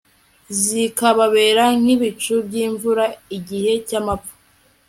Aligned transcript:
zikababera 0.61 1.63
nk'ibicu 1.79 2.33
by'imvura 2.47 3.05
igihe 3.37 3.71
cy'amapfa 3.87 4.33